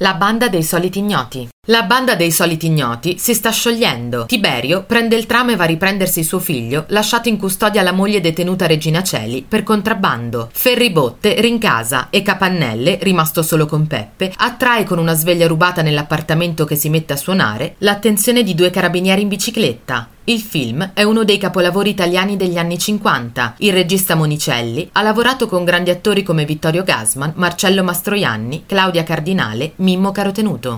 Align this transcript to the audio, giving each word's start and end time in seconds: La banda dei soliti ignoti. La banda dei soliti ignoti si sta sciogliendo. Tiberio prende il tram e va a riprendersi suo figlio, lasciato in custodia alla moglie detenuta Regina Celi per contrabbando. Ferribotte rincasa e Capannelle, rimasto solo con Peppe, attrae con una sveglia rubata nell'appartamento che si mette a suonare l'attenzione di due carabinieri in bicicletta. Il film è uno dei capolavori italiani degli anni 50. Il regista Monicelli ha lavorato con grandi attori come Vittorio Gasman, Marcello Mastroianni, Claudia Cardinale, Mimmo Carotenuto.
La 0.00 0.14
banda 0.14 0.48
dei 0.48 0.62
soliti 0.62 1.00
ignoti. 1.00 1.48
La 1.66 1.82
banda 1.82 2.14
dei 2.14 2.30
soliti 2.30 2.66
ignoti 2.66 3.18
si 3.18 3.34
sta 3.34 3.50
sciogliendo. 3.50 4.26
Tiberio 4.26 4.84
prende 4.84 5.16
il 5.16 5.26
tram 5.26 5.50
e 5.50 5.56
va 5.56 5.64
a 5.64 5.66
riprendersi 5.66 6.22
suo 6.22 6.38
figlio, 6.38 6.84
lasciato 6.90 7.28
in 7.28 7.36
custodia 7.36 7.80
alla 7.80 7.90
moglie 7.90 8.20
detenuta 8.20 8.68
Regina 8.68 9.02
Celi 9.02 9.42
per 9.42 9.64
contrabbando. 9.64 10.50
Ferribotte 10.52 11.40
rincasa 11.40 12.10
e 12.10 12.22
Capannelle, 12.22 12.98
rimasto 13.02 13.42
solo 13.42 13.66
con 13.66 13.88
Peppe, 13.88 14.32
attrae 14.36 14.84
con 14.84 14.98
una 14.98 15.14
sveglia 15.14 15.48
rubata 15.48 15.82
nell'appartamento 15.82 16.64
che 16.64 16.76
si 16.76 16.88
mette 16.90 17.14
a 17.14 17.16
suonare 17.16 17.74
l'attenzione 17.78 18.44
di 18.44 18.54
due 18.54 18.70
carabinieri 18.70 19.22
in 19.22 19.28
bicicletta. 19.28 20.10
Il 20.28 20.40
film 20.40 20.90
è 20.92 21.04
uno 21.04 21.24
dei 21.24 21.38
capolavori 21.38 21.88
italiani 21.88 22.36
degli 22.36 22.58
anni 22.58 22.76
50. 22.76 23.54
Il 23.60 23.72
regista 23.72 24.14
Monicelli 24.14 24.86
ha 24.92 25.00
lavorato 25.00 25.48
con 25.48 25.64
grandi 25.64 25.88
attori 25.88 26.22
come 26.22 26.44
Vittorio 26.44 26.82
Gasman, 26.82 27.32
Marcello 27.36 27.82
Mastroianni, 27.82 28.64
Claudia 28.66 29.04
Cardinale, 29.04 29.72
Mimmo 29.76 30.12
Carotenuto. 30.12 30.76